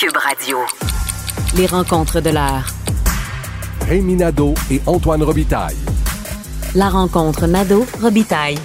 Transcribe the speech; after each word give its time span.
Cube 0.00 0.16
Radio. 0.16 0.56
Les 1.56 1.66
rencontres 1.66 2.22
de 2.22 2.30
l'heure. 2.30 2.68
Rémi 3.86 4.16
Nadeau 4.16 4.54
et 4.70 4.80
Antoine 4.86 5.22
Robitaille. 5.22 5.76
La 6.74 6.88
rencontre 6.88 7.46
Nadeau-Robitaille. 7.46 8.56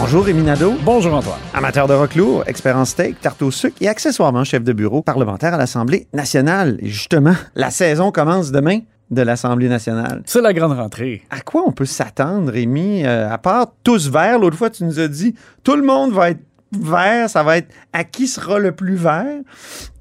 Bonjour 0.00 0.24
Rémi 0.24 0.42
Nadeau. 0.42 0.74
Bonjour 0.84 1.14
Antoine. 1.14 1.38
Amateur 1.54 1.88
de 1.88 1.94
rock 1.94 2.14
lourd, 2.16 2.44
expert 2.46 2.76
en 2.76 2.84
steak, 2.84 3.18
tarte 3.20 3.40
au 3.40 3.50
sucre 3.50 3.76
et 3.80 3.88
accessoirement 3.88 4.44
chef 4.44 4.62
de 4.62 4.72
bureau 4.74 5.00
parlementaire 5.00 5.54
à 5.54 5.56
l'Assemblée 5.56 6.06
nationale. 6.12 6.76
Et 6.80 6.88
justement, 6.88 7.34
la 7.54 7.70
saison 7.70 8.12
commence 8.12 8.52
demain 8.52 8.80
de 9.10 9.22
l'Assemblée 9.22 9.68
nationale. 9.68 10.22
C'est 10.26 10.42
la 10.42 10.52
grande 10.52 10.72
rentrée. 10.72 11.22
À 11.30 11.40
quoi 11.40 11.62
on 11.66 11.72
peut 11.72 11.86
s'attendre, 11.86 12.52
Rémi? 12.52 13.04
Euh, 13.06 13.32
à 13.32 13.38
part 13.38 13.72
tous 13.84 14.10
verts, 14.10 14.38
l'autre 14.38 14.56
fois 14.56 14.68
tu 14.68 14.84
nous 14.84 15.00
as 15.00 15.08
dit 15.08 15.34
tout 15.64 15.76
le 15.76 15.82
monde 15.82 16.12
va 16.12 16.30
être 16.30 16.40
vert, 16.82 17.30
ça 17.30 17.42
va 17.42 17.58
être 17.58 17.68
à 17.92 18.04
qui 18.04 18.26
sera 18.26 18.58
le 18.58 18.72
plus 18.72 18.96
vert. 18.96 19.40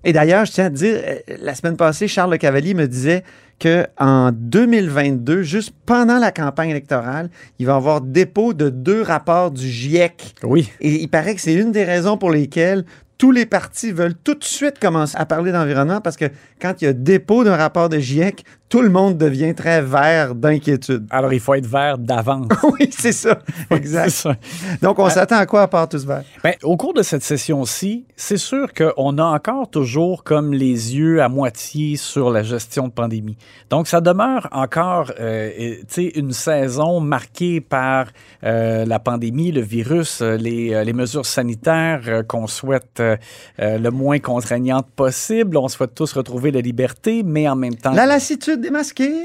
Et 0.03 0.13
d'ailleurs, 0.13 0.45
je 0.45 0.51
tiens 0.51 0.65
à 0.65 0.69
te 0.69 0.75
dire, 0.75 0.97
euh, 1.03 1.17
la 1.41 1.55
semaine 1.55 1.77
passée, 1.77 2.07
Charles 2.07 2.31
Le 2.31 2.37
Cavalier 2.37 2.73
me 2.73 2.87
disait 2.87 3.23
qu'en 3.59 4.31
2022, 4.33 5.41
juste 5.41 5.73
pendant 5.85 6.19
la 6.19 6.31
campagne 6.31 6.69
électorale, 6.69 7.29
il 7.59 7.65
va 7.65 7.73
y 7.73 7.75
avoir 7.75 8.01
dépôt 8.01 8.53
de 8.53 8.69
deux 8.69 9.01
rapports 9.01 9.51
du 9.51 9.67
GIEC. 9.67 10.35
Oui. 10.43 10.71
Et 10.81 11.01
il 11.01 11.07
paraît 11.07 11.35
que 11.35 11.41
c'est 11.41 11.53
une 11.53 11.71
des 11.71 11.83
raisons 11.83 12.17
pour 12.17 12.31
lesquelles 12.31 12.85
tous 13.17 13.31
les 13.31 13.45
partis 13.45 13.91
veulent 13.91 14.15
tout 14.15 14.35
de 14.35 14.43
suite 14.43 14.77
commencer 14.79 15.15
à 15.17 15.25
parler 15.25 15.51
d'environnement 15.51 16.01
parce 16.01 16.17
que 16.17 16.25
quand 16.61 16.81
il 16.81 16.85
y 16.85 16.87
a 16.87 16.93
dépôt 16.93 17.43
d'un 17.43 17.55
rapport 17.55 17.87
de 17.87 17.97
GIEC, 17.97 18.43
tout 18.69 18.81
le 18.81 18.89
monde 18.89 19.17
devient 19.17 19.53
très 19.53 19.81
vert 19.81 20.35
d'inquiétude. 20.35 21.05
Alors, 21.09 21.31
il 21.33 21.39
faut 21.39 21.53
être 21.53 21.67
vert 21.67 21.97
d'avance. 21.97 22.47
oui, 22.79 22.89
c'est 22.91 23.11
ça. 23.11 23.39
Exact. 23.69 24.09
Ça. 24.09 24.35
Donc, 24.81 24.99
on 24.99 25.09
s'attend 25.09 25.37
à 25.37 25.45
quoi 25.45 25.63
à 25.63 25.67
part 25.67 25.87
tous 25.87 26.05
verts? 26.05 26.23
Ben, 26.43 26.53
au 26.63 26.75
cours 26.75 26.93
de 26.93 27.03
cette 27.03 27.23
session-ci, 27.23 28.05
c'est 28.15 28.37
sûr 28.37 28.73
qu'on 28.73 29.17
a 29.17 29.23
encore 29.23 29.69
toujours 29.69 30.23
comme 30.23 30.53
les 30.53 30.95
yeux 30.95 31.21
à 31.21 31.29
moitié 31.29 31.95
sur 31.95 32.31
la 32.31 32.43
gestion 32.43 32.87
de 32.87 32.93
pandémie. 32.93 33.37
Donc, 33.69 33.87
ça 33.87 34.01
demeure 34.01 34.47
encore 34.51 35.11
euh, 35.19 35.75
une 35.97 36.31
saison 36.31 36.99
marquée 36.99 37.61
par 37.61 38.07
euh, 38.43 38.85
la 38.85 38.99
pandémie, 38.99 39.51
le 39.51 39.61
virus, 39.61 40.21
euh, 40.21 40.37
les, 40.37 40.73
euh, 40.73 40.83
les 40.83 40.93
mesures 40.93 41.25
sanitaires 41.25 42.01
euh, 42.07 42.23
qu'on 42.23 42.47
souhaite 42.47 42.99
euh, 42.99 43.17
euh, 43.59 43.77
le 43.77 43.91
moins 43.91 44.19
contraignantes 44.19 44.87
possible. 44.95 45.57
On 45.57 45.67
souhaite 45.67 45.95
tous 45.95 46.13
retrouver 46.13 46.51
la 46.51 46.61
liberté, 46.61 47.23
mais 47.23 47.47
en 47.47 47.55
même 47.55 47.75
temps... 47.75 47.91
La 47.91 48.05
lassitude 48.05 48.54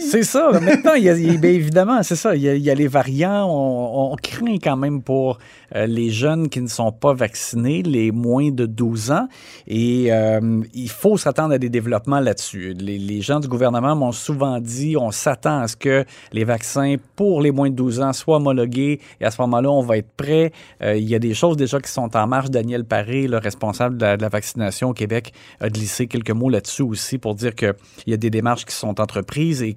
C'est 0.00 0.23
ça. 0.23 0.50
Maintenant, 0.61 0.95
il 0.95 1.05
y 1.05 1.09
a, 1.09 1.14
bien 1.14 1.50
évidemment, 1.50 2.03
c'est 2.03 2.17
ça. 2.17 2.34
Il 2.34 2.42
y, 2.42 2.48
a, 2.48 2.55
il 2.55 2.62
y 2.62 2.70
a 2.70 2.75
les 2.75 2.89
variants. 2.89 3.47
On, 3.48 4.12
on 4.12 4.17
craint 4.17 4.56
quand 4.62 4.77
même 4.77 5.03
pour 5.03 5.39
euh, 5.77 5.87
les 5.87 6.11
jeunes 6.11 6.48
qui 6.48 6.61
ne 6.61 6.69
sont 6.69 6.92
pas 6.92 7.12
vaccinés, 7.14 7.83
les 7.83 8.11
moins 8.11 8.50
de 8.50 8.67
12 8.67 9.12
ans. 9.12 9.28
Et 9.67 10.12
euh, 10.12 10.62
il 10.75 10.91
faut 10.91 11.17
s'attendre 11.17 11.55
à 11.55 11.59
des 11.59 11.69
développements 11.69 12.20
là-dessus. 12.20 12.75
Les, 12.78 12.98
les 12.98 13.20
gens 13.20 13.41
du 13.41 13.48
gouvernement 13.48 13.95
m'ont 13.95 14.12
souvent 14.12 14.61
dit 14.61 14.97
on 14.97 15.11
s'attend 15.11 15.61
à 15.61 15.69
ce 15.69 15.77
que 15.77 16.05
les 16.33 16.44
vaccins 16.44 16.97
pour 17.17 17.41
les 17.41 17.50
moins 17.50 17.70
de 17.70 17.77
12 17.77 18.00
ans 18.00 18.12
soient 18.12 18.37
homologués. 18.37 19.00
Et 19.20 19.25
à 19.25 19.31
ce 19.31 19.41
moment-là, 19.42 19.70
on 19.70 19.83
va 19.83 19.98
être 19.98 20.11
prêt. 20.17 20.53
Euh, 20.83 20.97
il 20.97 21.09
y 21.09 21.15
a 21.15 21.19
des 21.19 21.34
choses 21.34 21.56
déjà 21.56 21.81
qui 21.81 21.91
sont 21.91 22.17
en 22.17 22.27
marche. 22.27 22.50
Daniel 22.50 22.84
Paré, 22.84 23.27
le 23.27 23.39
responsable 23.39 23.97
de 23.97 24.05
la, 24.05 24.17
de 24.17 24.22
la 24.22 24.28
vaccination 24.28 24.91
au 24.91 24.94
Québec, 24.94 25.33
a 25.61 25.69
glissé 25.69 26.06
quelques 26.06 26.31
mots 26.31 26.48
là-dessus 26.48 26.83
aussi 26.83 27.19
pour 27.19 27.34
dire 27.34 27.55
qu'il 27.55 27.75
y 28.06 28.12
a 28.12 28.17
des 28.17 28.31
démarches 28.31 28.65
qui 28.65 28.75
sont 28.75 28.98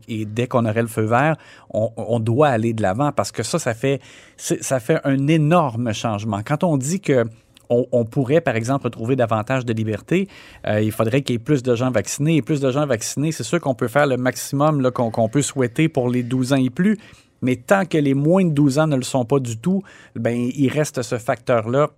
et, 0.07 0.25
dès 0.25 0.47
qu'on 0.47 0.65
aurait 0.65 0.81
le 0.81 0.87
feu 0.87 1.03
vert, 1.03 1.35
on, 1.69 2.19
doit 2.19 2.49
aller 2.49 2.73
de 2.73 2.81
l'avant 2.81 3.11
parce 3.11 3.31
que 3.31 3.43
ça, 3.43 3.59
ça 3.59 3.73
fait, 3.73 3.99
ça 4.37 4.79
fait 4.79 4.99
un 5.03 5.27
énorme 5.27 5.93
changement. 5.93 6.41
Quand 6.45 6.63
on 6.63 6.77
dit 6.77 6.99
que 6.99 7.25
on, 7.69 8.05
pourrait, 8.05 8.41
par 8.41 8.55
exemple, 8.55 8.85
retrouver 8.85 9.15
davantage 9.15 9.65
de 9.65 9.73
liberté. 9.73 10.27
Euh, 10.67 10.81
il 10.81 10.91
faudrait 10.91 11.21
qu'il 11.21 11.33
y 11.33 11.37
ait 11.37 11.39
plus 11.39 11.63
de 11.63 11.73
gens 11.75 11.89
vaccinés. 11.89 12.35
Et 12.35 12.41
plus 12.43 12.59
de 12.59 12.69
gens 12.69 12.85
vaccinés, 12.85 13.31
c'est 13.31 13.43
sûr 13.43 13.59
qu'on 13.59 13.73
peut 13.73 13.87
faire 13.87 14.05
le 14.05 14.17
maximum 14.17 14.91
qu'on 14.91 15.29
peut 15.29 15.41
souhaiter 15.41 15.89
pour 15.89 16.09
les 16.09 16.21
12 16.21 16.53
ans 16.53 16.57
et 16.57 16.69
plus. 16.69 16.99
Mais 17.41 17.55
tant 17.55 17.85
que 17.85 17.97
les 17.97 18.13
moins 18.13 18.45
de 18.45 18.51
12 18.51 18.79
ans 18.79 18.87
ne 18.87 18.95
le 18.95 19.03
sont 19.03 19.25
pas 19.25 19.39
du 19.39 19.57
tout, 19.57 19.81
ben, 20.15 20.49
il 20.55 20.69
reste 20.69 21.01
ce 21.01 21.17
facteur-là 21.17 21.89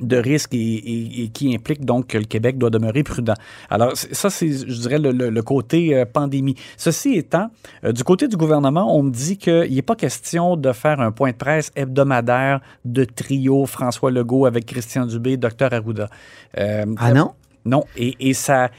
de 0.00 0.16
risque 0.16 0.52
et, 0.54 0.58
et- 0.58 1.22
et 1.24 1.28
qui 1.28 1.54
implique 1.54 1.84
donc 1.84 2.08
que 2.08 2.18
le 2.18 2.24
Québec 2.24 2.58
doit 2.58 2.70
demeurer 2.70 3.02
prudent. 3.02 3.34
Alors, 3.70 3.92
ça, 3.96 4.30
c'est, 4.30 4.48
je 4.50 4.80
dirais, 4.80 4.98
le, 4.98 5.12
le- 5.12 5.30
le 5.30 5.42
côté 5.42 5.94
euh, 5.96 6.04
pandémie. 6.04 6.54
Ceci 6.76 7.14
étant, 7.14 7.50
euh, 7.84 7.92
du 7.92 8.04
côté 8.04 8.28
du 8.28 8.36
gouvernement, 8.36 8.96
on 8.96 9.02
me 9.02 9.10
dit 9.10 9.36
qu'il 9.38 9.74
n'est 9.74 9.82
pas 9.82 9.96
question 9.96 10.56
de 10.56 10.72
faire 10.72 11.00
un 11.00 11.12
point 11.12 11.30
de 11.30 11.36
presse 11.36 11.72
hebdomadaire 11.76 12.60
de 12.84 13.04
trio 13.04 13.66
François 13.66 14.10
Legault 14.10 14.46
avec 14.46 14.66
Christian 14.66 15.06
Dubé, 15.06 15.36
Dr 15.36 15.72
Arruda. 15.72 16.08
Euh, 16.58 16.84
Ah 16.98 17.12
non? 17.12 17.32
non, 17.64 17.84
et, 17.96 18.14
et 18.20 18.34
ça. 18.34 18.70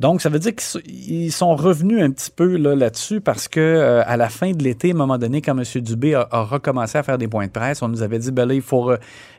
Donc, 0.00 0.22
ça 0.22 0.30
veut 0.30 0.38
dire 0.38 0.52
qu'ils 0.56 1.30
sont 1.30 1.54
revenus 1.54 2.02
un 2.02 2.10
petit 2.10 2.30
peu 2.30 2.56
là, 2.56 2.74
là-dessus 2.74 3.20
parce 3.20 3.48
que 3.48 3.60
euh, 3.60 4.02
à 4.06 4.16
la 4.16 4.30
fin 4.30 4.52
de 4.52 4.62
l'été, 4.62 4.92
à 4.92 4.94
un 4.94 4.96
moment 4.96 5.18
donné, 5.18 5.42
quand 5.42 5.54
M. 5.54 5.62
Dubé 5.82 6.14
a, 6.14 6.26
recommencé 6.32 6.96
à 6.96 7.02
faire 7.02 7.18
des 7.18 7.28
points 7.28 7.48
de 7.48 7.52
presse, 7.52 7.82
on 7.82 7.88
nous 7.88 8.02
avait 8.02 8.18
dit, 8.18 8.32
ben 8.32 8.46
là, 8.46 8.54
il 8.54 8.62
faut, 8.62 8.92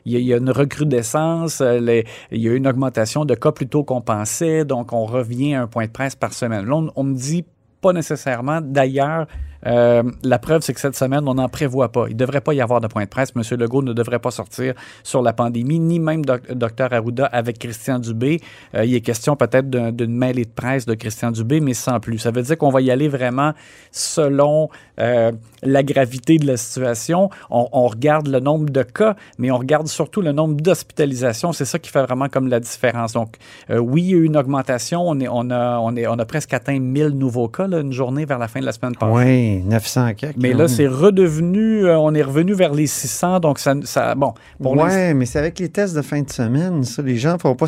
il 0.04 0.20
y, 0.20 0.32
a, 0.32 0.36
une 0.36 0.50
recrudescence, 0.50 1.60
euh, 1.62 2.02
il 2.30 2.40
y 2.40 2.48
a 2.48 2.54
une 2.54 2.68
augmentation 2.68 3.24
de 3.24 3.34
cas 3.34 3.50
plus 3.50 3.66
tôt 3.66 3.82
qu'on 3.82 4.02
pensait, 4.02 4.64
donc 4.64 4.92
on 4.92 5.04
revient 5.04 5.54
à 5.54 5.62
un 5.62 5.66
point 5.66 5.86
de 5.86 5.90
presse 5.90 6.14
par 6.14 6.32
semaine. 6.32 6.64
Là, 6.64 6.76
on, 6.76 6.92
on 6.94 7.02
me 7.02 7.14
dit 7.16 7.44
pas 7.80 7.92
nécessairement. 7.92 8.60
D'ailleurs, 8.62 9.26
euh, 9.66 10.02
la 10.22 10.38
preuve, 10.38 10.62
c'est 10.62 10.74
que 10.74 10.80
cette 10.80 10.96
semaine, 10.96 11.26
on 11.28 11.34
n'en 11.34 11.48
prévoit 11.48 11.90
pas. 11.92 12.06
Il 12.08 12.14
ne 12.14 12.18
devrait 12.18 12.40
pas 12.40 12.54
y 12.54 12.60
avoir 12.60 12.80
de 12.80 12.86
point 12.86 13.04
de 13.04 13.08
presse. 13.08 13.32
M. 13.36 13.42
Legault 13.58 13.82
ne 13.82 13.92
devrait 13.92 14.18
pas 14.18 14.30
sortir 14.30 14.74
sur 15.02 15.22
la 15.22 15.32
pandémie, 15.32 15.78
ni 15.78 15.98
même 15.98 16.24
Dr 16.24 16.92
Arruda 16.92 17.26
avec 17.26 17.58
Christian 17.58 17.98
Dubé. 17.98 18.40
Euh, 18.74 18.84
il 18.84 18.94
est 18.94 19.00
question 19.00 19.36
peut-être 19.36 19.70
d'un- 19.70 19.92
d'une 19.92 20.16
mêlée 20.16 20.44
de 20.44 20.50
presse 20.50 20.86
de 20.86 20.94
Christian 20.94 21.30
Dubé, 21.30 21.60
mais 21.60 21.74
sans 21.74 22.00
plus. 22.00 22.18
Ça 22.18 22.30
veut 22.30 22.42
dire 22.42 22.58
qu'on 22.58 22.70
va 22.70 22.80
y 22.80 22.90
aller 22.90 23.08
vraiment 23.08 23.52
selon 23.90 24.68
euh, 25.00 25.32
la 25.62 25.82
gravité 25.82 26.38
de 26.38 26.46
la 26.46 26.56
situation. 26.56 27.30
On, 27.50 27.86
regarde 27.86 28.28
le 28.28 28.40
nombre 28.40 28.70
de 28.70 28.82
cas, 28.82 29.16
mais 29.38 29.50
on 29.50 29.58
regarde 29.58 29.86
surtout 29.88 30.22
le 30.22 30.32
nombre 30.32 30.56
d'hospitalisations. 30.56 31.52
C'est 31.52 31.64
ça 31.64 31.78
qui 31.78 31.90
fait 31.90 32.02
vraiment 32.02 32.28
comme 32.28 32.48
la 32.48 32.60
différence. 32.60 33.12
Donc, 33.12 33.36
oui, 33.70 34.02
il 34.02 34.10
y 34.10 34.14
a 34.14 34.16
eu 34.18 34.24
une 34.24 34.36
augmentation. 34.36 35.08
On, 35.08 35.50
a, 35.50 36.24
presque 36.26 36.54
atteint 36.54 36.78
1000 36.78 37.08
nouveaux 37.08 37.48
cas 37.48 37.68
une 37.68 37.92
journée 37.92 38.24
vers 38.24 38.38
la 38.38 38.48
fin 38.48 38.60
de 38.60 38.66
la 38.66 38.72
semaine 38.72 38.94
passée. 38.94 39.12
Oui, 39.12 39.51
900 39.60 40.14
quelques. 40.14 40.36
Mais 40.36 40.52
là, 40.52 40.68
c'est 40.68 40.86
redevenu, 40.86 41.86
euh, 41.86 41.98
on 41.98 42.14
est 42.14 42.22
revenu 42.22 42.54
vers 42.54 42.72
les 42.72 42.86
600, 42.86 43.40
donc 43.40 43.58
ça, 43.58 43.74
ça 43.84 44.14
bon, 44.14 44.34
Ouais, 44.60 45.14
mais 45.14 45.26
c'est 45.26 45.38
avec 45.38 45.58
les 45.58 45.68
tests 45.68 45.94
de 45.94 46.02
fin 46.02 46.22
de 46.22 46.30
semaine, 46.30 46.84
ça. 46.84 47.02
Les 47.02 47.16
gens 47.16 47.34
ne 47.34 47.38
vont 47.38 47.54
pas 47.54 47.66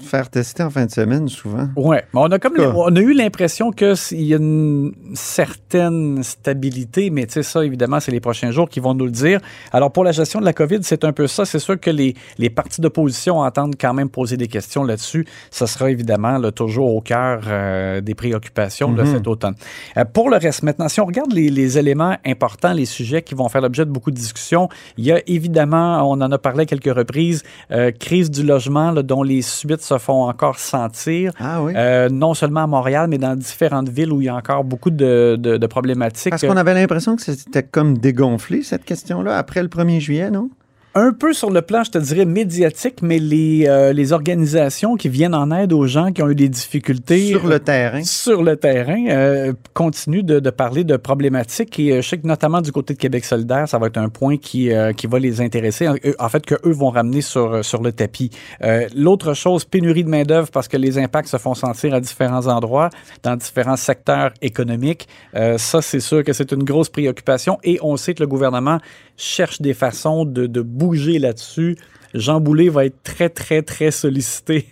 faire 0.00 0.28
tester 0.28 0.62
en 0.62 0.70
fin 0.70 0.86
de 0.86 0.90
semaine, 0.90 1.28
souvent. 1.28 1.68
Mais 2.12 2.20
on 2.20 2.26
a 2.30 2.38
comme 2.38 2.54
on 2.58 2.94
a 2.96 3.00
eu 3.00 3.12
l'impression 3.14 3.70
que 3.70 3.92
s- 3.92 4.12
il 4.12 4.22
y 4.22 4.34
a 4.34 4.38
une 4.38 4.92
certaine 5.14 6.22
stabilité, 6.22 7.10
mais 7.10 7.26
tu 7.26 7.34
sais 7.34 7.42
ça 7.42 7.64
évidemment 7.64 8.00
c'est 8.00 8.10
les 8.12 8.20
prochains 8.20 8.50
jours 8.50 8.68
qui 8.68 8.80
vont 8.80 8.94
nous 8.94 9.04
le 9.06 9.10
dire. 9.10 9.40
Alors 9.72 9.90
pour 9.92 10.04
la 10.04 10.12
gestion 10.12 10.40
de 10.40 10.44
la 10.44 10.52
Covid, 10.52 10.78
c'est 10.82 11.04
un 11.04 11.12
peu 11.12 11.26
ça. 11.26 11.44
C'est 11.44 11.58
sûr 11.58 11.78
que 11.78 11.90
les 11.90 12.14
les 12.38 12.50
partis 12.50 12.80
d'opposition 12.80 13.38
entendent 13.38 13.76
quand 13.80 13.94
même 13.94 14.08
poser 14.08 14.36
des 14.36 14.48
questions 14.48 14.84
là-dessus. 14.84 15.26
Ça 15.50 15.66
sera 15.66 15.90
évidemment 15.90 16.38
là, 16.38 16.50
toujours 16.52 16.94
au 16.94 17.00
cœur 17.00 17.42
euh, 17.46 18.00
des 18.00 18.14
préoccupations 18.14 18.92
de 18.92 19.04
cet 19.04 19.26
automne. 19.26 19.54
Euh, 19.96 20.04
pour 20.04 20.28
le 20.30 20.36
reste, 20.36 20.62
maintenant, 20.62 20.88
si 20.88 21.00
on 21.00 21.06
regarde 21.06 21.32
les, 21.32 21.50
les 21.50 21.78
éléments 21.78 22.16
importants, 22.26 22.72
les 22.72 22.84
sujets 22.86 23.22
qui 23.22 23.34
vont 23.34 23.48
faire 23.48 23.60
l'objet 23.60 23.84
de 23.84 23.90
beaucoup 23.90 24.10
de 24.10 24.16
discussions, 24.16 24.68
il 24.96 25.04
y 25.04 25.12
a 25.12 25.20
évidemment, 25.26 26.02
on 26.10 26.20
en 26.20 26.30
a 26.32 26.38
parlé 26.38 26.62
à 26.62 26.66
quelques 26.66 26.94
reprises, 26.94 27.42
euh, 27.70 27.90
crise 27.92 28.30
du 28.30 28.42
logement 28.42 28.90
là, 28.90 29.02
dont 29.02 29.22
les 29.22 29.42
suites 29.42 29.82
se 29.84 29.98
font 29.98 30.24
encore 30.28 30.58
sentir. 30.58 31.32
Ah 31.38 31.62
oui? 31.62 31.72
Euh, 31.76 32.08
non 32.08 32.34
seulement 32.34 32.62
à 32.64 32.66
Montréal, 32.66 33.06
mais 33.08 33.18
dans 33.18 33.36
différentes 33.36 33.88
villes 33.88 34.12
où 34.12 34.20
il 34.20 34.24
y 34.24 34.28
a 34.28 34.34
encore 34.34 34.64
beaucoup 34.64 34.90
de, 34.90 35.36
de- 35.38 35.56
de 35.56 35.66
problématiques. 35.66 36.30
Parce 36.30 36.46
qu'on 36.46 36.56
avait 36.56 36.74
l'impression 36.74 37.16
que 37.16 37.22
c'était 37.22 37.62
comme 37.62 37.98
dégonflé, 37.98 38.62
cette 38.62 38.84
question-là, 38.84 39.36
après 39.38 39.62
le 39.62 39.68
1er 39.68 40.00
juillet, 40.00 40.30
non? 40.30 40.50
Un 40.96 41.12
peu 41.12 41.32
sur 41.32 41.50
le 41.50 41.60
plan, 41.60 41.82
je 41.82 41.90
te 41.90 41.98
dirais, 41.98 42.24
médiatique, 42.24 43.02
mais 43.02 43.18
les, 43.18 43.66
euh, 43.66 43.92
les 43.92 44.12
organisations 44.12 44.94
qui 44.94 45.08
viennent 45.08 45.34
en 45.34 45.50
aide 45.50 45.72
aux 45.72 45.88
gens 45.88 46.12
qui 46.12 46.22
ont 46.22 46.30
eu 46.30 46.36
des 46.36 46.48
difficultés 46.48 47.30
Sur 47.30 47.48
le 47.48 47.58
terrain. 47.58 48.04
sur 48.04 48.44
le 48.44 48.56
terrain 48.56 49.04
euh, 49.08 49.52
continuent 49.72 50.22
de, 50.22 50.38
de 50.38 50.50
parler 50.50 50.84
de 50.84 50.96
problématiques 50.96 51.80
et 51.80 51.94
euh, 51.94 52.00
je 52.00 52.08
sais 52.08 52.18
que 52.18 52.28
notamment 52.28 52.60
du 52.60 52.70
côté 52.70 52.94
de 52.94 52.98
Québec 53.00 53.24
solidaire, 53.24 53.68
ça 53.68 53.76
va 53.78 53.88
être 53.88 53.96
un 53.96 54.08
point 54.08 54.36
qui, 54.36 54.72
euh, 54.72 54.92
qui 54.92 55.08
va 55.08 55.18
les 55.18 55.40
intéresser. 55.40 55.88
En, 55.88 56.28
fait, 56.28 56.46
que 56.46 56.54
eux 56.64 56.72
vont 56.72 56.90
ramener 56.90 57.22
sur, 57.22 57.64
sur 57.64 57.82
le 57.82 57.90
tapis. 57.90 58.30
Euh, 58.62 58.86
L'autre 58.94 59.34
chose, 59.34 59.64
pénurie 59.64 60.04
de 60.04 60.08
main-d'œuvre 60.08 60.52
parce 60.52 60.68
que 60.68 60.76
les 60.76 60.96
impacts 60.98 61.28
se 61.28 61.38
font 61.38 61.54
sentir 61.54 61.92
à 61.94 62.00
différents 62.00 62.46
endroits, 62.46 62.90
dans 63.24 63.34
différents 63.34 63.76
secteurs 63.76 64.30
économiques. 64.42 65.08
Euh, 65.34 65.58
ça, 65.58 65.82
c'est 65.82 65.98
sûr 65.98 66.22
que 66.22 66.32
c'est 66.32 66.52
une 66.52 66.62
grosse 66.62 66.88
préoccupation 66.88 67.58
et 67.64 67.80
on 67.82 67.96
sait 67.96 68.14
que 68.14 68.22
le 68.22 68.28
gouvernement 68.28 68.78
cherche 69.16 69.60
des 69.60 69.74
façons 69.74 70.24
de, 70.24 70.46
de 70.46 70.60
bouger 70.60 71.18
là-dessus. 71.18 71.76
Jean 72.14 72.40
Boulet 72.40 72.68
va 72.68 72.86
être 72.86 73.02
très, 73.02 73.28
très, 73.28 73.62
très 73.62 73.90
sollicité 73.90 74.66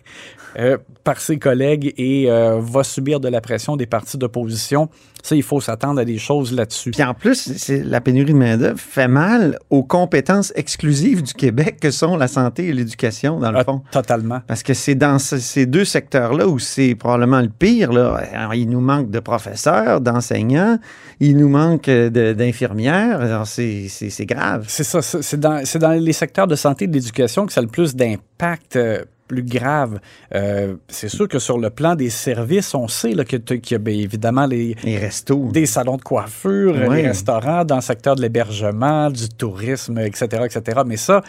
euh, 0.58 0.78
par 1.04 1.20
ses 1.20 1.38
collègues 1.38 1.92
et 1.96 2.30
euh, 2.30 2.60
va 2.60 2.84
subir 2.84 3.18
de 3.20 3.28
la 3.28 3.40
pression 3.40 3.76
des 3.76 3.86
partis 3.86 4.16
d'opposition. 4.18 4.88
Ça, 5.24 5.36
il 5.36 5.42
faut 5.44 5.60
s'attendre 5.60 6.00
à 6.00 6.04
des 6.04 6.18
choses 6.18 6.52
là-dessus. 6.52 6.90
Puis 6.90 7.02
en 7.02 7.14
plus, 7.14 7.68
la 7.68 8.00
pénurie 8.00 8.32
de 8.32 8.36
main-d'œuvre 8.38 8.78
fait 8.78 9.06
mal 9.06 9.56
aux 9.70 9.84
compétences 9.84 10.52
exclusives 10.56 11.22
du 11.22 11.32
Québec 11.32 11.78
que 11.80 11.92
sont 11.92 12.16
la 12.16 12.26
santé 12.26 12.66
et 12.68 12.72
l'éducation, 12.72 13.38
dans 13.38 13.52
le 13.52 13.58
Ah, 13.58 13.64
fond. 13.64 13.82
totalement. 13.92 14.40
Parce 14.48 14.64
que 14.64 14.74
c'est 14.74 14.96
dans 14.96 15.20
ce- 15.20 15.38
ces 15.38 15.64
deux 15.64 15.84
secteurs-là 15.84 16.48
où 16.48 16.58
c'est 16.58 16.96
probablement 16.96 17.40
le 17.40 17.50
pire. 17.50 17.92
Là. 17.92 18.20
Alors, 18.34 18.54
il 18.54 18.68
nous 18.68 18.80
manque 18.80 19.10
de 19.10 19.20
professeurs, 19.20 20.00
d'enseignants, 20.00 20.78
il 21.20 21.36
nous 21.36 21.48
manque 21.48 21.88
euh, 21.88 22.10
d'infirmières. 22.34 23.44
C'est, 23.46 24.26
grave. 24.26 24.64
C'est 24.68 24.84
ça, 24.84 25.00
c'est 25.02 25.38
dans, 25.38 25.62
dans 25.80 25.92
les 25.92 26.12
secteurs 26.12 26.46
de 26.48 26.56
santé 26.56 26.84
et 26.84 26.88
de 26.88 26.98
que 27.46 27.52
ça 27.52 27.61
a 27.61 27.62
le 27.62 27.69
plus 27.69 27.94
d'impact 27.94 28.76
euh, 28.76 29.05
plus 29.29 29.43
grave. 29.43 29.99
Euh, 30.34 30.75
c'est 30.88 31.08
sûr 31.08 31.26
que 31.26 31.38
sur 31.38 31.58
le 31.58 31.70
plan 31.70 31.94
des 31.94 32.11
services, 32.11 32.75
on 32.75 32.88
sait 32.88 33.14
qu'il 33.25 33.70
y 33.70 33.75
a 33.75 33.79
bien 33.79 33.94
évidemment 33.94 34.46
les, 34.46 34.76
Les 34.84 34.99
restos. 34.99 35.49
des 35.50 35.67
salons 35.67 35.96
de 35.96 36.02
coiffure, 36.02 36.75
les 36.75 37.06
restaurants, 37.06 37.64
dans 37.64 37.76
le 37.76 37.82
secteur 37.82 38.14
de 38.14 38.23
l'hébergement, 38.23 39.11
du 39.11 39.29
tourisme, 39.29 39.99
etc., 39.99 40.44
etc. 40.44 40.82
Mais 40.87 40.99
ça, 40.99 41.23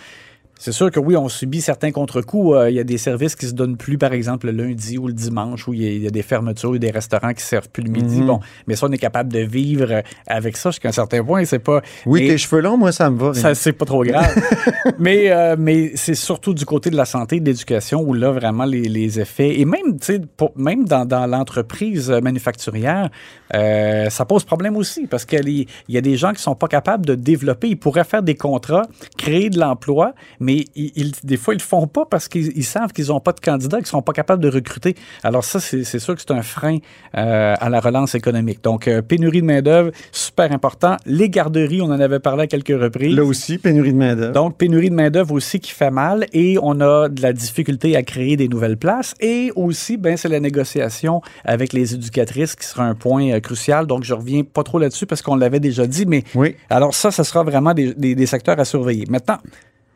c'est 0.63 0.71
sûr 0.71 0.89
que 0.91 0.99
oui, 0.99 1.17
on 1.17 1.27
subit 1.27 1.59
certains 1.59 1.91
contre-coups. 1.91 2.55
Euh, 2.55 2.69
Il 2.69 2.75
y 2.75 2.79
a 2.79 2.85
des 2.85 2.97
services 2.97 3.35
qui 3.35 3.47
se 3.47 3.53
donnent 3.53 3.75
plus, 3.75 3.97
par 3.97 4.13
exemple, 4.13 4.45
le 4.49 4.53
lundi 4.63 4.97
ou 4.97 5.07
le 5.07 5.13
dimanche, 5.13 5.67
où 5.67 5.73
il 5.73 5.81
y 5.81 6.05
a, 6.05 6.07
y 6.07 6.11
des 6.11 6.21
fermetures, 6.21 6.73
et 6.75 6.79
des 6.79 6.89
restaurants 6.89 7.33
qui 7.33 7.43
servent 7.43 7.67
plus 7.67 7.83
le 7.83 7.91
midi. 7.91 8.21
Mhm. 8.21 8.27
Bon, 8.27 8.39
mais 8.65 8.77
ça, 8.77 8.85
on 8.87 8.91
est 8.93 8.97
capable 8.97 9.33
de 9.33 9.39
vivre 9.39 9.87
euh, 9.91 10.01
avec 10.25 10.55
ça 10.55 10.69
jusqu'à 10.71 10.87
un 10.87 10.93
certain 10.93 11.21
point. 11.21 11.43
C'est 11.43 11.59
pas. 11.59 11.81
Oui, 12.05 12.21
mais- 12.21 12.27
tes 12.29 12.37
cheveux 12.37 12.61
longs, 12.61 12.77
moi, 12.77 12.93
ça 12.93 13.09
me 13.09 13.17
va. 13.19 13.33
ça, 13.33 13.53
c'est 13.55 13.73
pas 13.73 13.83
trop 13.83 14.03
grave. 14.05 14.33
mais 14.99 15.31
euh, 15.31 15.55
mais 15.59 15.91
c'est 15.95 16.15
surtout 16.15 16.53
du 16.53 16.65
côté 16.65 16.89
de 16.89 16.95
la 16.95 17.03
santé 17.05 17.41
de 17.41 17.45
l'éducation 17.45 18.01
où 18.01 18.13
là, 18.13 18.31
vraiment, 18.31 18.63
les, 18.63 18.83
les 18.83 19.19
effets, 19.19 19.59
et 19.59 19.65
même, 19.65 19.97
pour- 20.37 20.53
même 20.55 20.85
dans, 20.85 21.05
dans 21.05 21.27
l'entreprise 21.27 22.09
manufacturière, 22.09 23.09
euh, 23.53 24.09
ça 24.09 24.25
pose 24.25 24.43
problème 24.45 24.77
aussi 24.77 25.07
parce 25.07 25.25
qu'il 25.25 25.65
y 25.89 25.97
a 25.97 26.01
des 26.01 26.15
gens 26.15 26.31
qui 26.33 26.41
sont 26.41 26.55
pas 26.55 26.67
capables 26.67 27.05
de 27.05 27.15
développer. 27.15 27.67
Ils 27.69 27.77
pourraient 27.77 28.03
faire 28.03 28.23
des 28.23 28.35
contrats, 28.35 28.83
créer 29.17 29.49
de 29.49 29.59
l'emploi, 29.59 30.13
mais 30.39 30.52
ils, 30.75 30.91
ils- 30.95 31.11
des 31.23 31.37
fois, 31.37 31.53
ils 31.53 31.57
le 31.57 31.63
font 31.63 31.87
pas 31.87 32.05
parce 32.05 32.27
qu'ils 32.27 32.51
ils 32.57 32.63
savent 32.63 32.91
qu'ils 32.93 33.11
ont 33.11 33.19
pas 33.19 33.31
de 33.33 33.39
candidats, 33.39 33.77
qu'ils 33.77 33.87
sont 33.87 34.01
pas 34.01 34.13
capables 34.13 34.41
de 34.43 34.49
recruter. 34.49 34.95
Alors 35.23 35.43
ça, 35.43 35.59
c'est 35.59 35.83
c'est 35.83 35.99
sûr 35.99 36.15
que 36.15 36.21
c'est 36.21 36.31
un 36.31 36.41
frein 36.41 36.77
euh, 37.17 37.55
à 37.59 37.69
la 37.69 37.79
relance 37.79 38.15
économique. 38.15 38.63
Donc, 38.63 38.87
euh, 38.87 39.01
pénurie 39.01 39.41
de 39.41 39.45
main-d'œuvre, 39.45 39.91
super 40.11 40.51
important. 40.51 40.97
Les 41.05 41.29
garderies, 41.29 41.81
on 41.81 41.85
en 41.85 41.99
avait 41.99 42.19
parlé 42.19 42.43
à 42.43 42.47
quelques 42.47 42.79
reprises. 42.81 43.15
Là 43.15 43.23
aussi, 43.23 43.57
pénurie 43.57 43.93
de 43.93 43.97
main-d'œuvre. 43.97 44.33
Donc, 44.33 44.57
pénurie 44.57 44.89
de 44.89 44.95
main-d'œuvre 44.95 45.33
aussi 45.33 45.59
qui 45.59 45.71
fait 45.71 45.91
mal 45.91 46.25
et 46.33 46.57
on 46.61 46.79
a 46.81 47.09
de 47.09 47.21
la 47.21 47.33
difficulté 47.33 47.95
à 47.95 48.03
créer 48.03 48.37
des 48.37 48.47
nouvelles 48.47 48.77
places. 48.77 49.13
Et 49.19 49.51
aussi, 49.55 49.97
ben, 49.97 50.17
c'est 50.17 50.29
la 50.29 50.39
négociation 50.39 51.21
avec 51.45 51.73
les 51.73 51.93
éducatrices 51.93 52.55
qui 52.55 52.65
sera 52.65 52.83
un 52.85 52.95
point 52.95 53.31
euh, 53.31 53.39
crucial. 53.39 53.87
Donc, 53.87 54.03
je 54.03 54.13
reviens 54.13 54.43
pas 54.43 54.63
trop 54.63 54.79
là-dessus 54.79 55.05
parce 55.05 55.21
qu'on 55.21 55.35
l'avait 55.35 55.59
déjà 55.59 55.87
dit, 55.87 56.05
mais 56.05 56.23
Oui. 56.35 56.55
alors 56.69 56.93
ça, 56.93 57.11
ce 57.11 57.23
sera 57.23 57.43
vraiment 57.43 57.73
des, 57.73 57.93
des- 57.93 58.15
des 58.15 58.25
secteurs 58.25 58.59
à 58.59 58.65
surveiller. 58.65 59.05
Maintenant, 59.09 59.37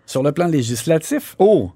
sur 0.07 0.23
le 0.23 0.31
plan 0.31 0.47
législatif, 0.47 1.35
Oh! 1.37 1.69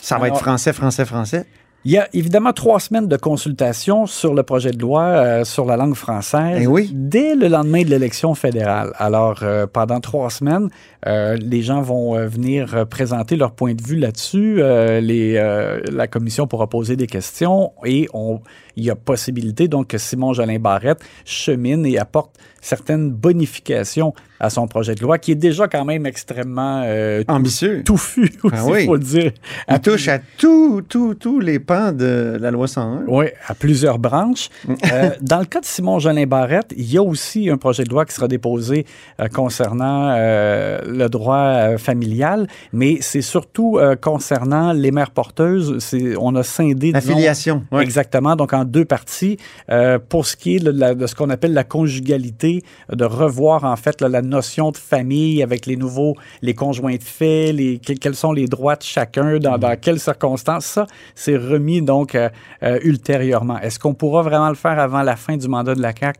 Ça 0.00 0.16
va 0.18 0.26
Alors- 0.26 0.36
être 0.36 0.42
français, 0.44 0.72
français, 0.72 1.04
français. 1.04 1.44
il 1.84 1.90
y 1.92 1.98
a 1.98 2.08
évidemment 2.12 2.52
trois 2.52 2.78
semaines 2.78 3.08
de 3.08 3.16
consultation 3.16 4.06
sur 4.06 4.32
le 4.34 4.42
projet 4.44 4.70
de 4.70 4.78
loi 4.78 5.02
euh, 5.02 5.44
sur 5.44 5.64
la 5.64 5.76
langue 5.76 5.94
française 5.96 6.58
Eh 6.60 6.66
oui. 6.68 6.90
dès 6.94 7.34
le 7.34 7.48
lendemain 7.48 7.82
de 7.82 7.88
l'élection 7.88 8.34
fédérale. 8.36 8.92
Alors, 8.98 9.40
euh, 9.42 9.66
pendant 9.66 9.98
trois 10.00 10.30
semaines, 10.30 10.68
euh, 11.06 11.36
les 11.40 11.62
gens 11.62 11.80
vont 11.82 12.14
venir 12.28 12.86
présenter 12.88 13.34
leur 13.36 13.52
point 13.52 13.74
de 13.74 13.82
vue 13.82 13.96
là-dessus. 13.96 14.60
La 14.60 16.06
commission 16.06 16.46
pourra 16.46 16.68
poser 16.68 16.94
des 16.96 17.06
questions 17.08 17.72
et 17.84 18.08
on, 18.12 18.40
il 18.78 18.84
y 18.84 18.90
a 18.90 18.96
possibilité 18.96 19.68
donc 19.68 19.88
que 19.88 19.98
Simon 19.98 20.32
Jolin 20.32 20.58
Barrette 20.58 21.00
chemine 21.24 21.84
et 21.84 21.98
apporte 21.98 22.36
certaines 22.60 23.10
bonifications 23.10 24.14
à 24.40 24.50
son 24.50 24.66
projet 24.68 24.94
de 24.94 25.00
loi 25.00 25.18
qui 25.18 25.32
est 25.32 25.36
déjà 25.36 25.66
quand 25.68 25.84
même 25.84 26.06
extrêmement 26.06 26.82
euh, 26.84 27.22
Ambitieux. 27.28 27.82
touffu, 27.84 28.30
aussi, 28.42 28.54
Ah 28.56 28.64
oui. 28.66 28.86
faut 28.86 28.94
le 28.94 29.00
dire. 29.00 29.32
Il 29.68 29.80
touche 29.80 30.08
à 30.08 30.18
tous 30.36 30.82
tout, 30.82 31.14
tous 31.14 31.40
les 31.40 31.58
pans 31.58 31.92
de 31.92 32.36
la 32.40 32.50
loi 32.50 32.68
101. 32.68 33.04
Oui, 33.08 33.26
à 33.46 33.54
plusieurs 33.54 33.98
branches. 33.98 34.48
Euh, 34.92 35.10
dans 35.20 35.38
le 35.40 35.44
cas 35.44 35.60
de 35.60 35.64
Simon 35.66 35.98
Jolin 35.98 36.26
Barrette, 36.26 36.72
il 36.76 36.90
y 36.92 36.98
a 36.98 37.02
aussi 37.02 37.50
un 37.50 37.56
projet 37.56 37.84
de 37.84 37.90
loi 37.90 38.04
qui 38.04 38.14
sera 38.14 38.28
déposé 38.28 38.86
euh, 39.20 39.26
concernant 39.28 40.08
le 40.16 41.06
droit 41.08 41.76
familial, 41.78 42.46
mais 42.72 42.98
c'est 43.00 43.22
surtout 43.22 43.78
concernant 44.00 44.72
les 44.72 44.90
mères 44.90 45.10
porteuses. 45.10 45.94
On 46.18 46.34
a 46.36 46.42
scindé 46.42 46.92
La 46.92 47.00
filiation. 47.00 47.64
ouais. 47.72 47.82
Exactement, 47.82 48.36
donc 48.36 48.52
en 48.52 48.64
deux 48.68 48.84
parties. 48.84 49.36
Euh, 49.70 49.98
pour 49.98 50.26
ce 50.26 50.36
qui 50.36 50.56
est 50.56 50.60
de, 50.60 50.70
la- 50.70 50.94
de 50.94 51.06
ce 51.06 51.14
qu'on 51.14 51.30
appelle 51.30 51.52
la 51.54 51.64
conjugalité, 51.64 52.62
de 52.92 53.04
revoir 53.04 53.64
en 53.64 53.76
fait 53.76 54.00
là, 54.00 54.08
la 54.08 54.22
notion 54.22 54.70
de 54.70 54.76
famille 54.76 55.42
avec 55.42 55.66
les 55.66 55.76
nouveaux, 55.76 56.14
les 56.42 56.54
conjoints 56.54 56.96
de 56.96 57.02
fait, 57.02 57.52
les, 57.52 57.78
que- 57.78 57.92
quels 57.94 58.14
sont 58.14 58.32
les 58.32 58.46
droits 58.46 58.76
de 58.76 58.82
chacun, 58.82 59.38
dans, 59.38 59.58
dans 59.58 59.76
quelles 59.78 60.00
circonstances, 60.00 60.66
ça, 60.66 60.86
c'est 61.14 61.36
remis 61.36 61.82
donc 61.82 62.14
euh, 62.14 62.28
euh, 62.62 62.78
ultérieurement. 62.82 63.58
Est-ce 63.60 63.78
qu'on 63.78 63.94
pourra 63.94 64.22
vraiment 64.22 64.48
le 64.48 64.54
faire 64.54 64.78
avant 64.78 65.02
la 65.02 65.16
fin 65.16 65.36
du 65.36 65.48
mandat 65.48 65.74
de 65.74 65.82
la 65.82 65.92
CAQ? 65.98 66.18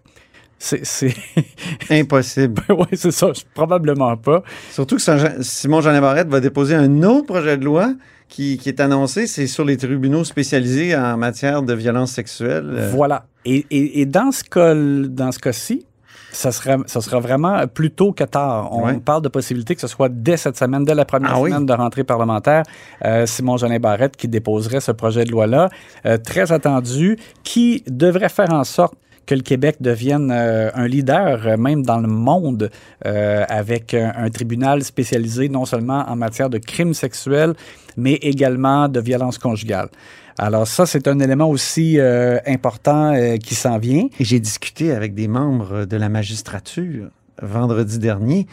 C'est. 0.59 1.15
Impossible. 1.91 2.63
oui, 2.71 2.87
c'est 2.95 3.11
ça, 3.13 3.29
probablement 3.55 4.17
pas. 4.17 4.43
Surtout 4.71 4.97
que 4.97 5.03
Saint- 5.03 5.41
Simon 5.43 5.81
Jean 5.81 5.99
Barrette 6.01 6.29
va 6.29 6.41
déposer 6.41 6.75
un 6.75 7.03
autre 7.03 7.27
projet 7.27 7.57
de 7.57 7.65
loi 7.65 7.95
qui, 8.29 8.59
qui 8.59 8.69
est 8.69 8.81
annoncé, 8.81 9.27
c'est 9.27 9.47
sur 9.47 9.65
les 9.65 9.77
tribunaux 9.77 10.25
spécialisés 10.25 10.95
en 10.97 11.17
matière 11.17 11.63
de 11.63 11.73
violence 11.75 12.13
sexuelle. 12.13 12.89
Voilà. 12.93 13.25
Et, 13.45 13.67
et- 13.71 14.01
et 14.01 14.07
dans 14.07 14.31
ce 14.33 14.45
cas, 14.45 14.75
dans 14.75 15.33
ce 15.33 15.39
cas-ci, 15.39 15.87
ça 16.31 16.53
sera, 16.53 16.77
ça 16.87 17.01
sera 17.01 17.21
vraiment 17.21 17.67
plus 17.69 17.91
tôt 17.91 18.13
que 18.13 18.25
tard. 18.25 18.71
On 18.73 18.85
Ouais. 18.85 18.99
parle 19.03 19.23
de 19.23 19.29
possibilité 19.29 19.75
que 19.75 19.81
ce 19.81 19.87
soit 19.87 20.11
dès 20.11 20.37
cette 20.37 20.59
semaine, 20.59 20.85
dès 20.85 20.95
la 20.95 21.07
première 21.07 21.35
Ah 21.37 21.41
oui? 21.41 21.51
semaine 21.51 21.65
de 21.65 21.73
rentrée 21.73 22.05
parlementaire, 22.05 22.65
euh, 23.05 23.25
Simon 23.25 23.57
Jolin 23.57 23.79
Barrette 23.79 24.15
qui 24.17 24.29
déposerait 24.29 24.81
ce 24.81 24.93
projet 24.93 25.25
de 25.25 25.31
loi-là, 25.31 25.71
euh, 26.05 26.19
très 26.19 26.53
attendu, 26.53 27.17
qui 27.45 27.83
devrait 27.87 28.29
faire 28.29 28.53
en 28.53 28.65
sorte 28.65 28.95
que 29.29 29.35
le 29.35 29.43
Québec 29.43 29.77
devienne 29.81 30.31
euh, 30.33 30.71
un 30.75 30.89
leader, 30.89 31.47
euh, 31.47 31.57
même 31.59 31.83
dans 31.83 31.99
le 31.99 32.09
monde, 32.09 32.71
euh, 33.05 33.45
avec 33.51 33.93
un, 33.93 34.11
un 34.17 34.31
tribunal 34.31 34.83
spécialisé 34.83 35.51
non 35.51 35.67
seulement 35.67 36.03
en 36.09 36.17
matière 36.17 36.49
de 36.49 36.57
crimes 36.57 36.95
sexuels, 36.95 37.53
mais 37.99 38.15
également 38.15 38.89
de 38.89 39.01
violence 39.01 39.37
conjugale. 39.37 39.91
Alors 40.39 40.67
ça, 40.67 40.87
c'est 40.87 41.07
un 41.09 41.19
élément 41.19 41.51
aussi 41.51 41.99
important 42.47 43.13
qui 43.43 43.57
s'en 43.57 43.77
vient. 43.79 44.07
J'ai 44.21 44.39
discuté 44.39 44.93
avec 44.93 45.13
des 45.15 45.27
membres 45.27 45.85
de 45.85 45.97
la 45.97 46.09
magistrature 46.09 47.09
vendredi 47.43 47.99
dernier 47.99 48.47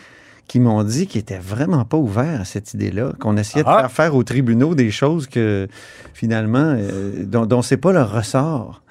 qui 0.47 0.59
m'ont 0.59 0.83
dit 0.83 1.07
qu'ils 1.07 1.19
n'étaient 1.19 1.39
vraiment 1.39 1.85
pas 1.85 1.97
ouverts 1.97 2.41
à 2.41 2.45
cette 2.45 2.73
idée-là, 2.73 3.13
qu'on 3.19 3.35
essayait 3.37 3.63
de 3.63 3.69
Ah. 3.69 3.79
faire 3.81 3.91
faire 3.91 4.15
aux 4.15 4.23
tribunaux 4.23 4.75
des 4.75 4.91
choses 4.91 5.27
que 5.27 5.67
finalement, 6.13 6.75
euh, 6.77 7.23
dont, 7.25 7.45
dont 7.45 7.61
c'est 7.61 7.77
pas 7.77 7.91
leur 7.91 8.11
ressort. 8.13 8.81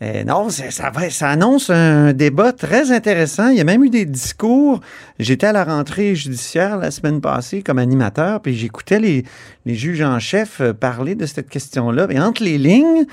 Euh, 0.00 0.22
non, 0.22 0.48
ça, 0.48 0.90
va- 0.90 1.10
ça 1.10 1.28
annonce 1.28 1.70
un 1.70 2.12
débat 2.12 2.52
très 2.52 2.92
intéressant. 2.92 3.48
Il 3.48 3.56
y 3.58 3.60
a 3.60 3.64
même 3.64 3.82
eu 3.82 3.90
des 3.90 4.04
discours. 4.04 4.78
J'étais 5.18 5.48
à 5.48 5.52
la 5.52 5.64
rentrée 5.64 6.14
judiciaire 6.14 6.76
la 6.76 6.92
semaine 6.92 7.20
passée 7.20 7.62
comme 7.64 7.78
animateur, 7.78 8.40
puis 8.40 8.54
j'écoutais 8.56 9.00
les, 9.00 9.24
les 9.66 9.74
juges 9.74 10.02
en 10.02 10.20
chef 10.20 10.60
euh, 10.60 10.72
parler 10.72 11.16
de 11.16 11.26
cette 11.26 11.48
question-là. 11.48 12.06
Et 12.10 12.20
entre 12.20 12.44
les 12.44 12.58
lignes, 12.58 13.06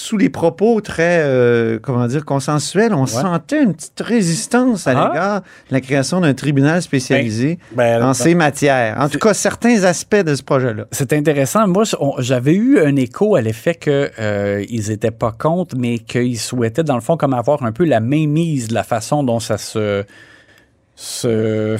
sous 0.00 0.16
les 0.16 0.30
propos 0.30 0.80
très, 0.80 1.20
euh, 1.22 1.78
comment 1.80 2.06
dire, 2.06 2.24
consensuels, 2.24 2.94
on 2.94 3.06
sentait 3.06 3.62
une 3.62 3.74
petite 3.74 4.00
résistance 4.00 4.86
à 4.86 4.92
Ah. 4.92 5.08
l'égard 5.08 5.40
de 5.42 5.46
la 5.74 5.80
création 5.80 6.20
d'un 6.20 6.34
tribunal 6.34 6.80
spécialisé 6.80 7.58
Ben, 7.72 8.02
en 8.02 8.14
ces 8.14 8.34
matières. 8.34 8.96
En 8.98 9.08
tout 9.08 9.18
cas, 9.18 9.34
certains 9.34 9.84
aspects 9.84 10.16
de 10.24 10.34
ce 10.34 10.42
projet-là. 10.42 10.86
C'est 10.90 11.12
intéressant. 11.12 11.66
Moi, 11.68 11.84
j'avais 12.18 12.54
eu 12.54 12.78
un 12.80 12.96
écho 12.96 13.36
à 13.36 13.42
l'effet 13.42 13.74
que 13.74 14.10
euh, 14.18 14.64
ils 14.68 14.90
étaient 14.90 15.10
pas 15.10 15.32
contre, 15.32 15.76
mais 15.76 15.98
qu'ils 15.98 16.38
souhaitaient, 16.40 16.82
dans 16.82 16.94
le 16.94 17.00
fond, 17.02 17.16
comme 17.16 17.34
avoir 17.34 17.62
un 17.62 17.72
peu 17.72 17.84
la 17.84 18.00
mainmise 18.00 18.68
de 18.68 18.74
la 18.74 18.84
façon 18.84 19.22
dont 19.22 19.38
ça 19.40 19.58
se, 19.58 20.04
se 20.96 21.76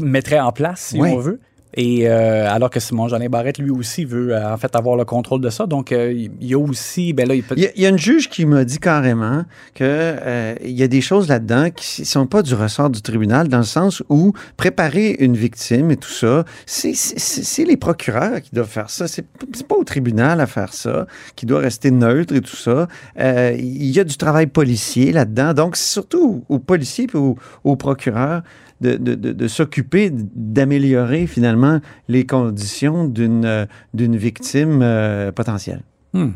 mettrait 0.00 0.40
en 0.40 0.52
place, 0.52 0.80
si 0.90 1.00
Oui. 1.00 1.10
on 1.12 1.18
veut. 1.18 1.40
Et 1.76 2.08
euh, 2.08 2.48
alors 2.48 2.70
que 2.70 2.78
Simon 2.78 3.08
Jeanin 3.08 3.28
Barrette, 3.28 3.58
lui 3.58 3.70
aussi, 3.70 4.04
veut 4.04 4.34
euh, 4.34 4.52
en 4.52 4.56
fait 4.56 4.74
avoir 4.76 4.96
le 4.96 5.04
contrôle 5.04 5.40
de 5.40 5.50
ça. 5.50 5.66
Donc, 5.66 5.90
euh, 5.92 6.12
il 6.12 6.30
y 6.40 6.54
a 6.54 6.58
aussi, 6.58 7.12
ben 7.12 7.26
là, 7.26 7.34
il 7.34 7.44
y, 7.56 7.66
a, 7.66 7.70
il 7.74 7.84
une 7.84 7.98
juge 7.98 8.28
qui 8.28 8.46
m'a 8.46 8.64
dit 8.64 8.78
carrément 8.78 9.44
que 9.74 10.54
il 10.64 10.70
y 10.70 10.82
a 10.82 10.88
des 10.88 11.00
choses 11.00 11.28
là-dedans 11.28 11.70
qui 11.74 12.02
ne 12.02 12.06
sont 12.06 12.26
pas 12.26 12.42
du 12.42 12.54
ressort 12.54 12.90
du 12.90 13.02
tribunal, 13.02 13.48
dans 13.48 13.58
le 13.58 13.64
sens 13.64 14.02
où 14.08 14.32
préparer 14.56 15.16
une 15.18 15.36
victime 15.36 15.90
et 15.90 15.96
tout 15.96 16.10
ça, 16.10 16.44
c'est- 16.66 17.64
les 17.64 17.76
procureurs 17.76 18.40
qui 18.40 18.50
doivent 18.52 18.68
faire 18.68 18.90
ça. 18.90 19.08
C'est 19.08 19.26
pas 19.66 19.76
au 19.76 19.84
tribunal 19.84 20.40
à 20.40 20.46
faire 20.46 20.72
ça, 20.72 21.06
qui 21.36 21.46
doit 21.46 21.60
rester 21.60 21.90
neutre 21.90 22.34
et 22.34 22.40
tout 22.40 22.56
ça. 22.56 22.88
Il 23.18 23.86
y 23.90 23.98
a 24.00 24.04
du 24.04 24.16
travail 24.16 24.46
policier 24.46 25.12
là-dedans. 25.12 25.54
Donc, 25.54 25.76
c'est 25.76 25.92
surtout 25.92 26.44
aux 26.48 26.58
policiers 26.58 27.06
et 27.12 27.16
aux 27.64 27.76
procureurs 27.76 28.42
de, 28.80 28.96
de- 28.96 29.14
de- 29.14 29.32
de 29.32 29.48
s'occuper 29.48 30.10
d'améliorer 30.12 31.26
finalement 31.26 31.80
les 32.08 32.26
conditions 32.26 33.04
d'une 33.06 33.44
euh, 33.44 33.66
d'une 33.94 34.16
victime 34.16 34.80
euh, 34.82 35.32
potentielle. 35.32 35.82
Hmm. 36.12 36.30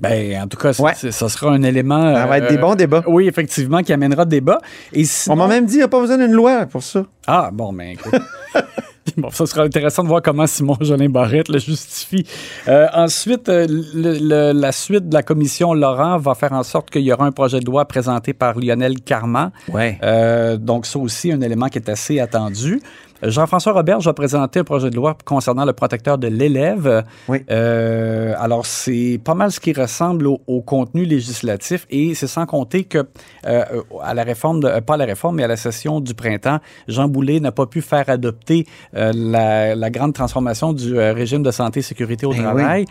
Ben, 0.00 0.42
en 0.42 0.46
tout 0.46 0.56
cas, 0.56 0.72
Ouais. 0.80 0.94
ça 0.94 1.28
sera 1.28 1.50
un 1.52 1.62
élément. 1.62 2.14
Ça 2.14 2.26
va 2.26 2.38
être 2.38 2.48
des 2.48 2.56
bons 2.56 2.74
débats. 2.74 3.04
Oui, 3.06 3.28
effectivement, 3.28 3.82
qui 3.82 3.92
amènera 3.92 4.24
débat. 4.24 4.58
Et 4.94 5.02
On 5.02 5.04
sinon- 5.04 5.36
m'a 5.36 5.46
même 5.46 5.66
dit, 5.66 5.74
il 5.74 5.78
n'y 5.78 5.82
a 5.82 5.88
pas 5.88 6.00
besoin 6.00 6.16
d'une 6.16 6.32
loi 6.32 6.64
pour 6.64 6.82
ça. 6.82 7.04
Ah, 7.26 7.50
bon, 7.52 7.70
ben, 7.74 7.90
écoute. 7.90 8.14
Bon, 9.16 9.30
ça 9.30 9.46
sera 9.46 9.62
intéressant 9.64 10.02
de 10.02 10.08
voir 10.08 10.22
comment 10.22 10.46
Simon 10.46 10.76
Jolin 10.80 11.08
Barrette 11.08 11.48
le 11.48 11.58
justifie. 11.58 12.24
Euh, 12.68 12.86
ensuite, 12.94 13.48
euh, 13.48 13.66
le- 13.68 14.18
le- 14.18 14.52
la 14.58 14.72
suite 14.72 15.08
de 15.08 15.14
la 15.14 15.22
commission 15.22 15.74
Laurent 15.74 16.16
va 16.18 16.34
faire 16.34 16.52
en 16.52 16.62
sorte 16.62 16.90
qu'il 16.90 17.02
y 17.02 17.12
aura 17.12 17.26
un 17.26 17.32
projet 17.32 17.60
de 17.60 17.66
loi 17.66 17.84
présenté 17.86 18.32
par 18.32 18.58
Lionel 18.58 19.00
Carman. 19.00 19.50
Ouais. 19.68 19.98
Euh, 20.02 20.56
donc, 20.56 20.86
ça 20.86 20.98
aussi, 20.98 21.32
un 21.32 21.40
élément 21.40 21.68
qui 21.68 21.78
est 21.78 21.88
assez 21.88 22.20
attendu. 22.20 22.80
Jean-François 23.22 23.72
Robert 23.72 24.00
va 24.00 24.12
présenter 24.12 24.60
un 24.60 24.64
projet 24.64 24.90
de 24.90 24.96
loi 24.96 25.16
concernant 25.24 25.64
le 25.64 25.72
protecteur 25.72 26.18
de 26.18 26.26
l'élève. 26.28 27.04
Oui. 27.28 27.44
Euh, 27.50 28.34
alors, 28.38 28.66
c'est 28.66 29.20
pas 29.22 29.34
mal 29.34 29.50
ce 29.52 29.60
qui 29.60 29.72
ressemble 29.72 30.26
au, 30.26 30.40
au 30.46 30.60
contenu 30.62 31.04
législatif 31.04 31.86
et 31.90 32.14
c'est 32.14 32.26
sans 32.26 32.46
compter 32.46 32.84
que 32.84 33.06
euh, 33.46 33.64
à 34.02 34.14
la 34.14 34.22
réforme, 34.22 34.60
de- 34.60 34.68
euh, 34.68 34.80
pas 34.80 34.94
à 34.94 34.96
la 34.96 35.04
réforme, 35.04 35.36
mais 35.36 35.44
à 35.44 35.48
la 35.48 35.56
session 35.56 36.00
du 36.00 36.14
printemps, 36.14 36.58
Jean 36.88 37.08
Boulet 37.08 37.40
n'a 37.40 37.52
pas 37.52 37.66
pu 37.66 37.82
faire 37.82 38.08
adopter 38.08 38.66
euh, 38.96 39.12
la, 39.14 39.74
la 39.74 39.90
grande 39.90 40.14
transformation 40.14 40.72
du 40.72 40.96
régime 40.98 41.42
de 41.42 41.50
santé 41.50 41.80
et 41.80 41.82
sécurité 41.82 42.26
au 42.26 42.30
Ben 42.32 42.42
travail. 42.42 42.84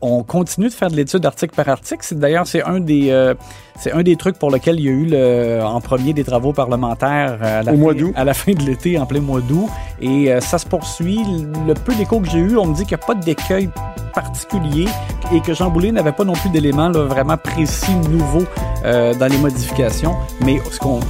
On 0.00 0.22
continue 0.22 0.68
de 0.68 0.72
faire 0.72 0.90
de 0.90 0.96
l'étude 0.96 1.24
article 1.26 1.54
par 1.54 1.68
article. 1.68 2.00
C'est 2.04 2.18
d'ailleurs 2.18 2.46
c'est 2.46 2.62
un 2.62 2.80
des 2.80 3.34
c'est 3.78 3.92
un 3.92 4.02
des 4.02 4.16
trucs 4.16 4.38
pour 4.38 4.50
lequel 4.50 4.78
il 4.78 4.84
y 4.84 4.88
a 4.88 4.92
eu 4.92 5.06
le, 5.06 5.60
en 5.62 5.80
premier 5.80 6.12
des 6.12 6.24
travaux 6.24 6.52
parlementaires 6.52 7.38
à 7.42 7.62
la 7.62 7.72
Au 7.72 7.74
fin- 7.74 7.80
mois 7.80 7.94
d'août. 7.94 8.12
à 8.16 8.24
la 8.24 8.34
fin 8.34 8.52
de 8.52 8.62
l'été, 8.62 8.98
en 8.98 9.06
plein 9.06 9.20
mois 9.20 9.40
d'août. 9.40 9.63
Et 10.00 10.32
euh, 10.32 10.40
ça 10.40 10.58
se 10.58 10.66
poursuit. 10.66 11.20
Le 11.66 11.74
peu 11.74 11.94
d'écho 11.94 12.20
que 12.20 12.28
j'ai 12.28 12.38
eu, 12.38 12.56
on 12.56 12.66
me 12.66 12.74
dit 12.74 12.84
qu'il 12.84 12.96
n'y 12.96 13.02
a 13.02 13.06
pas 13.06 13.14
d'écueil 13.14 13.70
particulier 14.14 14.86
et 15.32 15.40
que 15.40 15.54
Jean 15.54 15.70
Boulet 15.70 15.92
n'avait 15.92 16.12
pas 16.12 16.24
non 16.24 16.34
plus 16.34 16.50
d'éléments 16.50 16.90
vraiment 16.90 17.36
précis, 17.36 17.94
nouveaux 18.10 18.46
euh, 18.84 19.14
dans 19.14 19.26
les 19.26 19.38
modifications. 19.38 20.14
Mais 20.40 20.60
ce 20.70 20.78
qu'on, 20.78 21.00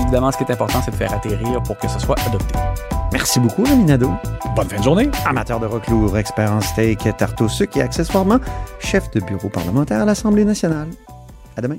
évidemment, 0.00 0.32
ce 0.32 0.38
qui 0.38 0.44
est 0.44 0.52
important, 0.52 0.80
c'est 0.84 0.90
de 0.90 0.96
faire 0.96 1.12
atterrir 1.12 1.62
pour 1.62 1.76
que 1.78 1.88
ce 1.88 1.98
soit 1.98 2.16
adopté. 2.26 2.58
Merci 3.12 3.40
beaucoup, 3.40 3.64
Rémi 3.64 3.84
Nadeau. 3.84 4.10
Bonne 4.54 4.68
fin 4.68 4.78
de 4.78 4.82
journée. 4.82 5.10
Amateur 5.26 5.60
de 5.60 5.66
rock 5.66 5.86
lourd, 5.88 6.16
expert 6.16 6.52
en 6.52 6.60
steak, 6.60 7.08
tarte 7.16 7.40
au 7.40 7.48
sucre 7.48 7.76
et 7.76 7.82
accessoirement 7.82 8.38
chef 8.78 9.10
de 9.10 9.20
bureau 9.20 9.48
parlementaire 9.48 10.02
à 10.02 10.04
l'Assemblée 10.04 10.44
nationale. 10.44 10.88
À 11.56 11.60
demain. 11.60 11.78